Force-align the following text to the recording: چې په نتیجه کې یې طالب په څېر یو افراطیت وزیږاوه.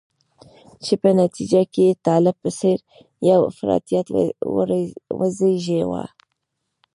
چې 0.83 0.93
په 1.01 1.09
نتیجه 1.21 1.61
کې 1.73 1.81
یې 1.87 1.99
طالب 2.07 2.35
په 2.43 2.49
څېر 2.59 2.77
یو 3.29 3.39
افراطیت 3.51 4.07
وزیږاوه. 5.19 6.03